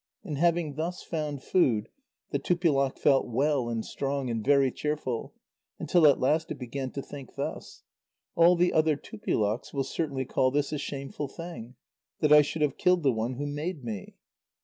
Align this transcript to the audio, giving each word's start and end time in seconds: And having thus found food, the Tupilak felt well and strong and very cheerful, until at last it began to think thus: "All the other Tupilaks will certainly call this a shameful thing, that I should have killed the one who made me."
And 0.23 0.39
having 0.39 0.73
thus 0.77 1.03
found 1.03 1.43
food, 1.43 1.87
the 2.31 2.39
Tupilak 2.39 2.97
felt 2.97 3.27
well 3.27 3.69
and 3.69 3.85
strong 3.85 4.31
and 4.31 4.43
very 4.43 4.71
cheerful, 4.71 5.35
until 5.77 6.07
at 6.07 6.19
last 6.19 6.49
it 6.49 6.57
began 6.57 6.89
to 6.93 7.03
think 7.03 7.35
thus: 7.35 7.83
"All 8.33 8.55
the 8.55 8.73
other 8.73 8.95
Tupilaks 8.95 9.75
will 9.75 9.83
certainly 9.83 10.25
call 10.25 10.49
this 10.49 10.71
a 10.73 10.79
shameful 10.79 11.27
thing, 11.27 11.75
that 12.19 12.33
I 12.33 12.41
should 12.41 12.63
have 12.63 12.79
killed 12.79 13.03
the 13.03 13.11
one 13.13 13.35
who 13.35 13.45
made 13.45 13.83
me." 13.83 14.15